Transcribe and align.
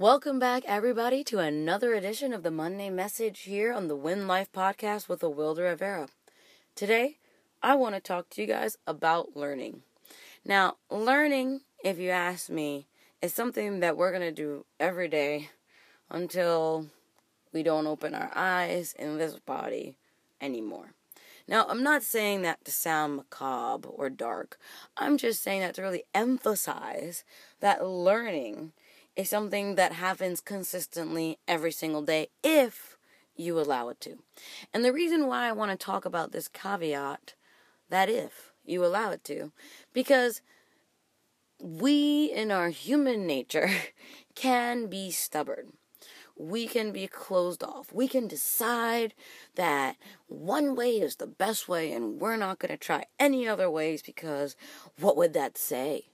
Welcome 0.00 0.38
back, 0.38 0.62
everybody, 0.64 1.22
to 1.24 1.40
another 1.40 1.92
edition 1.92 2.32
of 2.32 2.42
the 2.42 2.50
Monday 2.50 2.88
Message 2.88 3.40
here 3.40 3.70
on 3.70 3.86
the 3.86 3.94
Win 3.94 4.26
Life 4.26 4.50
podcast 4.50 5.10
with 5.10 5.22
Wilder 5.22 5.64
Rivera. 5.64 6.08
Today, 6.74 7.18
I 7.62 7.74
want 7.74 7.94
to 7.96 8.00
talk 8.00 8.30
to 8.30 8.40
you 8.40 8.46
guys 8.46 8.78
about 8.86 9.36
learning. 9.36 9.82
Now, 10.42 10.78
learning, 10.90 11.60
if 11.84 11.98
you 11.98 12.08
ask 12.08 12.48
me, 12.48 12.86
is 13.20 13.34
something 13.34 13.80
that 13.80 13.98
we're 13.98 14.10
going 14.10 14.22
to 14.22 14.32
do 14.32 14.64
every 14.80 15.06
day 15.06 15.50
until 16.08 16.86
we 17.52 17.62
don't 17.62 17.86
open 17.86 18.14
our 18.14 18.32
eyes 18.34 18.94
in 18.98 19.18
this 19.18 19.38
body 19.38 19.96
anymore. 20.40 20.94
Now, 21.46 21.66
I'm 21.68 21.82
not 21.82 22.02
saying 22.02 22.40
that 22.40 22.64
to 22.64 22.70
sound 22.70 23.16
macabre 23.16 23.90
or 23.90 24.08
dark. 24.08 24.58
I'm 24.96 25.18
just 25.18 25.42
saying 25.42 25.60
that 25.60 25.74
to 25.74 25.82
really 25.82 26.04
emphasize 26.14 27.22
that 27.60 27.84
learning 27.84 28.72
is 29.20 29.28
something 29.28 29.74
that 29.74 29.92
happens 29.92 30.40
consistently 30.40 31.38
every 31.46 31.72
single 31.72 32.02
day 32.02 32.28
if 32.42 32.96
you 33.36 33.60
allow 33.60 33.88
it 33.88 34.00
to. 34.00 34.18
And 34.72 34.84
the 34.84 34.92
reason 34.92 35.26
why 35.26 35.46
I 35.46 35.52
want 35.52 35.70
to 35.70 35.76
talk 35.76 36.04
about 36.04 36.32
this 36.32 36.48
caveat, 36.48 37.34
that 37.90 38.08
if 38.08 38.52
you 38.64 38.84
allow 38.84 39.10
it 39.10 39.22
to, 39.24 39.52
because 39.92 40.40
we 41.60 42.32
in 42.32 42.50
our 42.50 42.70
human 42.70 43.26
nature 43.26 43.70
can 44.34 44.86
be 44.86 45.10
stubborn. 45.10 45.74
We 46.36 46.66
can 46.66 46.90
be 46.90 47.06
closed 47.06 47.62
off. 47.62 47.92
We 47.92 48.08
can 48.08 48.26
decide 48.26 49.12
that 49.56 49.96
one 50.26 50.74
way 50.74 50.92
is 50.92 51.16
the 51.16 51.26
best 51.26 51.68
way 51.68 51.92
and 51.92 52.18
we're 52.18 52.38
not 52.38 52.58
going 52.58 52.70
to 52.70 52.78
try 52.78 53.04
any 53.18 53.46
other 53.46 53.70
ways 53.70 54.00
because 54.00 54.56
what 54.98 55.18
would 55.18 55.34
that 55.34 55.58
say? 55.58 56.06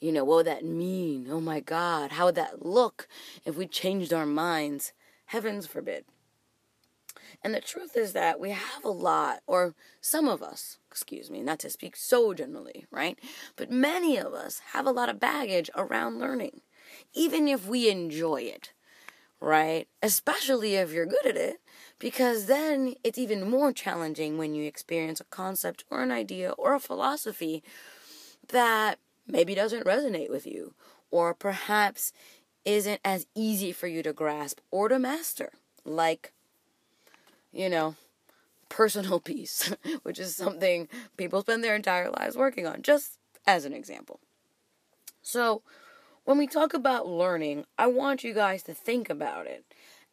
You 0.00 0.12
know, 0.12 0.24
what 0.24 0.36
would 0.36 0.46
that 0.46 0.64
mean? 0.64 1.28
Oh 1.30 1.40
my 1.40 1.60
God, 1.60 2.12
how 2.12 2.26
would 2.26 2.34
that 2.34 2.64
look 2.64 3.08
if 3.44 3.56
we 3.56 3.66
changed 3.66 4.12
our 4.12 4.26
minds? 4.26 4.92
Heavens 5.26 5.66
forbid. 5.66 6.04
And 7.42 7.54
the 7.54 7.60
truth 7.60 7.96
is 7.96 8.12
that 8.12 8.40
we 8.40 8.50
have 8.50 8.84
a 8.84 8.90
lot, 8.90 9.40
or 9.46 9.74
some 10.00 10.28
of 10.28 10.42
us, 10.42 10.78
excuse 10.90 11.30
me, 11.30 11.42
not 11.42 11.58
to 11.60 11.70
speak 11.70 11.96
so 11.96 12.34
generally, 12.34 12.86
right? 12.90 13.18
But 13.56 13.70
many 13.70 14.16
of 14.16 14.34
us 14.34 14.60
have 14.72 14.86
a 14.86 14.92
lot 14.92 15.08
of 15.08 15.20
baggage 15.20 15.70
around 15.76 16.18
learning, 16.18 16.60
even 17.14 17.48
if 17.48 17.66
we 17.66 17.90
enjoy 17.90 18.42
it, 18.42 18.72
right? 19.40 19.88
Especially 20.02 20.74
if 20.74 20.92
you're 20.92 21.06
good 21.06 21.26
at 21.26 21.36
it, 21.36 21.60
because 21.98 22.46
then 22.46 22.94
it's 23.02 23.18
even 23.18 23.48
more 23.48 23.72
challenging 23.72 24.38
when 24.38 24.54
you 24.54 24.64
experience 24.64 25.20
a 25.20 25.24
concept 25.24 25.84
or 25.90 26.02
an 26.02 26.10
idea 26.10 26.50
or 26.52 26.74
a 26.74 26.80
philosophy 26.80 27.62
that 28.48 28.98
maybe 29.26 29.54
doesn't 29.54 29.86
resonate 29.86 30.30
with 30.30 30.46
you, 30.46 30.74
or 31.10 31.34
perhaps 31.34 32.12
isn't 32.64 33.00
as 33.04 33.26
easy 33.34 33.72
for 33.72 33.86
you 33.86 34.02
to 34.02 34.12
grasp 34.12 34.60
or 34.70 34.88
to 34.88 34.98
master, 34.98 35.52
like, 35.84 36.32
you 37.52 37.68
know, 37.68 37.94
personal 38.68 39.20
peace, 39.20 39.72
which 40.02 40.18
is 40.18 40.34
something 40.34 40.88
people 41.16 41.40
spend 41.40 41.62
their 41.62 41.76
entire 41.76 42.10
lives 42.10 42.36
working 42.36 42.66
on, 42.66 42.82
just 42.82 43.18
as 43.46 43.64
an 43.64 43.72
example. 43.72 44.20
So, 45.22 45.62
when 46.24 46.38
we 46.38 46.48
talk 46.48 46.74
about 46.74 47.06
learning, 47.08 47.66
I 47.78 47.86
want 47.86 48.24
you 48.24 48.34
guys 48.34 48.64
to 48.64 48.74
think 48.74 49.08
about 49.08 49.46
it 49.46 49.64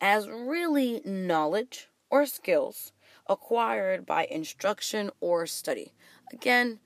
as 0.00 0.28
really 0.28 1.00
knowledge 1.04 1.88
or 2.10 2.26
skills 2.26 2.92
acquired 3.26 4.04
by 4.04 4.24
instruction 4.26 5.10
or 5.20 5.46
study. 5.46 5.92
Again, 6.32 6.80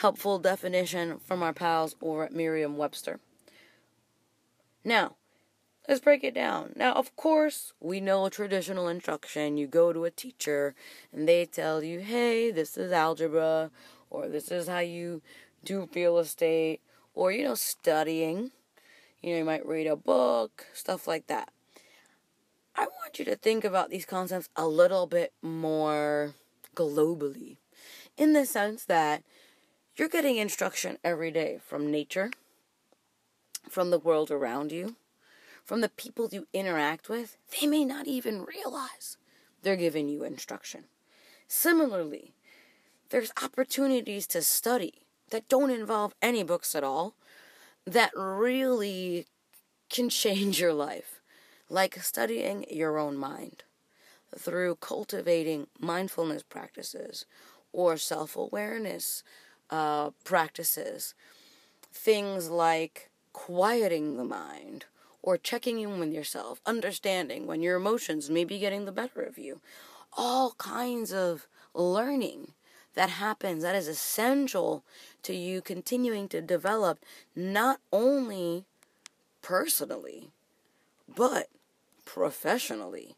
helpful 0.00 0.38
definition 0.38 1.18
from 1.18 1.42
our 1.42 1.52
pals 1.52 1.94
over 2.00 2.24
at 2.24 2.32
Merriam 2.32 2.78
Webster. 2.78 3.20
Now, 4.82 5.16
let's 5.86 6.00
break 6.00 6.24
it 6.24 6.32
down. 6.32 6.72
Now, 6.74 6.94
of 6.94 7.14
course, 7.16 7.74
we 7.80 8.00
know 8.00 8.30
traditional 8.30 8.88
instruction. 8.88 9.58
You 9.58 9.66
go 9.66 9.92
to 9.92 10.06
a 10.06 10.10
teacher 10.10 10.74
and 11.12 11.28
they 11.28 11.44
tell 11.44 11.84
you, 11.84 12.00
hey, 12.00 12.50
this 12.50 12.78
is 12.78 12.92
algebra, 12.92 13.70
or 14.08 14.26
this 14.26 14.50
is 14.50 14.68
how 14.68 14.78
you 14.78 15.20
do 15.62 15.86
real 15.94 16.16
estate, 16.18 16.80
or, 17.14 17.30
you 17.30 17.44
know, 17.44 17.54
studying. 17.54 18.52
You 19.20 19.32
know, 19.32 19.38
you 19.40 19.44
might 19.44 19.66
read 19.66 19.86
a 19.86 19.96
book, 19.96 20.64
stuff 20.72 21.06
like 21.06 21.26
that. 21.26 21.50
I 22.74 22.86
want 22.86 23.18
you 23.18 23.26
to 23.26 23.36
think 23.36 23.64
about 23.64 23.90
these 23.90 24.06
concepts 24.06 24.48
a 24.56 24.66
little 24.66 25.06
bit 25.06 25.34
more 25.42 26.32
globally, 26.74 27.58
in 28.16 28.32
the 28.32 28.46
sense 28.46 28.86
that 28.86 29.22
you're 30.00 30.08
getting 30.08 30.38
instruction 30.38 30.96
every 31.04 31.30
day 31.30 31.58
from 31.62 31.90
nature, 31.90 32.30
from 33.68 33.90
the 33.90 33.98
world 33.98 34.30
around 34.30 34.72
you, 34.72 34.96
from 35.62 35.82
the 35.82 35.90
people 35.90 36.26
you 36.32 36.46
interact 36.54 37.10
with. 37.10 37.36
They 37.60 37.66
may 37.66 37.84
not 37.84 38.06
even 38.06 38.46
realize 38.46 39.18
they're 39.60 39.76
giving 39.76 40.08
you 40.08 40.24
instruction. 40.24 40.84
Similarly, 41.48 42.32
there's 43.10 43.30
opportunities 43.42 44.26
to 44.28 44.40
study 44.40 45.02
that 45.28 45.50
don't 45.50 45.68
involve 45.70 46.14
any 46.22 46.42
books 46.44 46.74
at 46.74 46.82
all 46.82 47.14
that 47.84 48.10
really 48.16 49.26
can 49.90 50.08
change 50.08 50.58
your 50.58 50.72
life, 50.72 51.20
like 51.68 52.02
studying 52.02 52.64
your 52.70 52.96
own 52.98 53.18
mind 53.18 53.64
through 54.34 54.76
cultivating 54.76 55.66
mindfulness 55.78 56.42
practices 56.42 57.26
or 57.70 57.98
self 57.98 58.34
awareness 58.34 59.22
uh, 59.70 60.10
practices. 60.24 61.14
Things 61.92 62.50
like 62.50 63.10
quieting 63.32 64.16
the 64.16 64.24
mind 64.24 64.86
or 65.22 65.36
checking 65.36 65.80
in 65.80 65.98
with 65.98 66.12
yourself, 66.12 66.60
understanding 66.66 67.46
when 67.46 67.62
your 67.62 67.76
emotions 67.76 68.30
may 68.30 68.44
be 68.44 68.58
getting 68.58 68.84
the 68.84 68.92
better 68.92 69.22
of 69.22 69.38
you. 69.38 69.60
All 70.16 70.52
kinds 70.52 71.12
of 71.12 71.46
learning 71.74 72.52
that 72.94 73.10
happens 73.10 73.62
that 73.62 73.74
is 73.74 73.86
essential 73.86 74.82
to 75.22 75.34
you 75.34 75.60
continuing 75.60 76.28
to 76.28 76.40
develop 76.40 76.98
not 77.36 77.80
only 77.92 78.64
personally, 79.42 80.30
but 81.14 81.48
professionally 82.04 83.16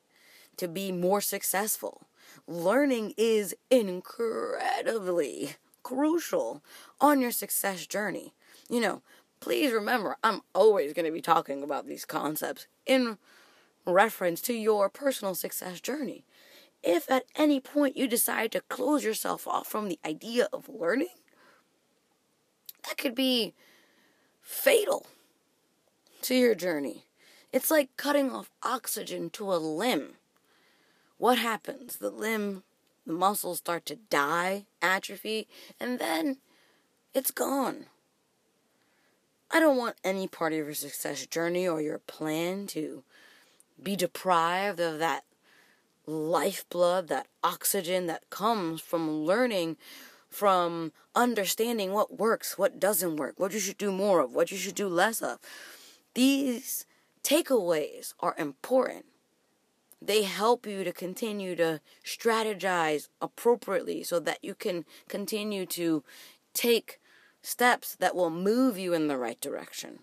to 0.57 0.69
be 0.69 0.93
more 0.93 1.21
successful. 1.21 2.03
Learning 2.47 3.15
is 3.17 3.55
incredibly 3.71 5.57
crucial 5.83 6.63
on 7.01 7.21
your 7.21 7.31
success 7.31 7.87
journey. 7.87 8.35
You 8.69 8.81
know, 8.81 9.03
please 9.41 9.73
remember, 9.73 10.17
I'm 10.23 10.43
always 10.55 10.93
going 10.93 11.07
to 11.07 11.13
be 11.13 11.21
talking 11.21 11.63
about 11.63 11.87
these 11.87 12.05
concepts 12.05 12.67
in 12.87 13.19
reference 13.87 14.41
to 14.43 14.55
your 14.55 14.89
personal 14.89 15.35
success 15.35 15.81
journey. 15.81 16.25
If 16.83 17.11
at 17.11 17.25
any 17.37 17.61
point 17.61 17.97
you 17.97 18.07
decide 18.07 18.53
to 18.53 18.61
close 18.63 19.05
yourself 19.05 19.47
off 19.47 19.67
from 19.67 19.89
the 19.89 19.99
idea 20.05 20.49
of 20.53 20.69
learning, 20.69 21.09
that 22.85 22.99
could 22.99 23.15
be 23.15 23.55
fatal 24.41 25.07
to 26.23 26.35
your 26.35 26.55
journey. 26.55 27.07
It's 27.53 27.71
like 27.71 27.97
cutting 27.97 28.31
off 28.31 28.51
oxygen 28.63 29.31
to 29.31 29.53
a 29.53 29.57
limb. 29.57 30.15
What 31.19 31.39
happens? 31.39 31.97
The 31.97 32.11
limb 32.11 32.65
the 33.07 33.13
muscles 33.13 33.59
start 33.59 33.87
to 33.87 33.97
die, 33.97 34.67
atrophy, 34.81 35.49
and 35.81 35.99
then 35.99 36.39
it's 37.15 37.31
gone. 37.31 37.87
I 39.51 39.61
don't 39.61 39.77
want 39.77 39.97
any 40.03 40.27
part 40.29 40.53
of 40.53 40.59
your 40.59 40.75
success 40.75 41.27
journey 41.27 41.69
or 41.69 41.83
your 41.83 41.99
plan 41.99 42.67
to 42.69 43.03
be 43.83 43.97
deprived 43.97 44.81
of 44.81 44.99
that 44.99 45.25
lifeblood, 46.07 47.09
that 47.09 47.27
oxygen 47.45 48.07
that 48.07 48.29
comes 48.31 48.81
from 48.81 49.11
learning, 49.11 49.77
from 50.31 50.93
understanding 51.15 51.93
what 51.93 52.19
works, 52.19 52.57
what 52.57 52.81
doesn't 52.81 53.17
work, 53.17 53.35
what 53.37 53.53
you 53.53 53.61
should 53.61 53.79
do 53.79 53.93
more 53.93 54.21
of, 54.21 54.35
what 54.35 54.51
you 54.51 54.57
should 54.57 54.75
do 54.75 54.89
less 54.89 55.21
of. 55.21 55.39
These 56.15 56.87
takeaways 57.23 58.15
are 58.21 58.35
important 58.39 59.05
they 60.07 60.23
help 60.23 60.67
you 60.67 60.85
to 60.85 60.93
continue 60.93 61.55
to 61.57 61.81
strategize 62.05 63.09
appropriately 63.21 64.03
so 64.03 64.19
that 64.21 64.39
you 64.43 64.55
can 64.55 64.85
continue 65.09 65.67
to 65.67 66.03
take 66.55 67.01
steps 67.43 67.97
that 67.97 68.15
will 68.15 68.31
move 68.31 68.79
you 68.79 68.95
in 68.95 69.09
the 69.09 69.17
right 69.17 69.41
direction. 69.41 70.01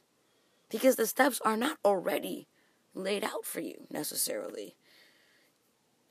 Because 0.69 0.95
the 0.95 1.07
steps 1.07 1.41
are 1.43 1.57
not 1.57 1.77
already 1.83 2.47
laid 2.93 3.23
out 3.23 3.45
for 3.45 3.59
you 3.59 3.87
necessarily. 3.89 4.75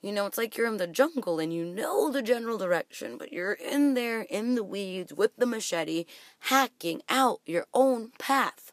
You 0.00 0.12
know, 0.12 0.26
it's 0.26 0.38
like 0.38 0.56
you're 0.56 0.68
in 0.68 0.76
the 0.76 0.86
jungle 0.86 1.40
and 1.40 1.52
you 1.52 1.64
know 1.64 2.10
the 2.10 2.22
general 2.22 2.56
direction, 2.56 3.18
but 3.18 3.32
you're 3.32 3.52
in 3.52 3.94
there 3.94 4.22
in 4.22 4.54
the 4.54 4.62
weeds 4.62 5.12
with 5.12 5.36
the 5.36 5.46
machete, 5.46 6.04
hacking 6.40 7.02
out 7.08 7.40
your 7.44 7.66
own 7.74 8.12
path. 8.18 8.72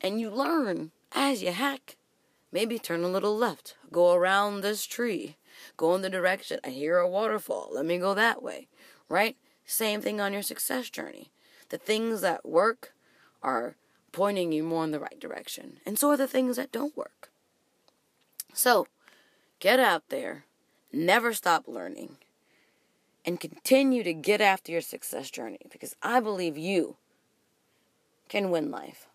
And 0.00 0.20
you 0.20 0.30
learn 0.30 0.90
as 1.12 1.42
you 1.42 1.52
hack 1.52 1.96
Maybe 2.52 2.78
turn 2.78 3.02
a 3.02 3.08
little 3.08 3.36
left. 3.36 3.76
Go 3.90 4.12
around 4.12 4.60
this 4.60 4.84
tree. 4.84 5.36
Go 5.76 5.94
in 5.94 6.02
the 6.02 6.10
direction. 6.10 6.60
I 6.62 6.68
hear 6.68 6.98
a 6.98 7.08
waterfall. 7.08 7.70
Let 7.72 7.86
me 7.86 7.98
go 7.98 8.14
that 8.14 8.42
way. 8.42 8.68
Right? 9.08 9.36
Same 9.64 10.00
thing 10.02 10.20
on 10.20 10.32
your 10.32 10.42
success 10.42 10.90
journey. 10.90 11.32
The 11.70 11.78
things 11.78 12.20
that 12.20 12.46
work 12.46 12.92
are 13.42 13.76
pointing 14.12 14.52
you 14.52 14.62
more 14.62 14.84
in 14.84 14.90
the 14.90 15.00
right 15.00 15.18
direction. 15.18 15.78
And 15.86 15.98
so 15.98 16.10
are 16.10 16.16
the 16.16 16.28
things 16.28 16.56
that 16.56 16.70
don't 16.70 16.96
work. 16.96 17.30
So, 18.52 18.86
get 19.58 19.80
out 19.80 20.10
there, 20.10 20.44
never 20.92 21.32
stop 21.32 21.66
learning, 21.66 22.18
and 23.24 23.40
continue 23.40 24.02
to 24.02 24.12
get 24.12 24.42
after 24.42 24.70
your 24.70 24.82
success 24.82 25.30
journey 25.30 25.60
because 25.70 25.96
I 26.02 26.20
believe 26.20 26.58
you 26.58 26.96
can 28.28 28.50
win 28.50 28.70
life. 28.70 29.06